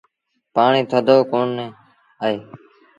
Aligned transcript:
پآڻي 0.55 0.81
ٿڌو 0.89 1.17
ڪونا 1.31 1.65
اهي۔ 2.23 2.37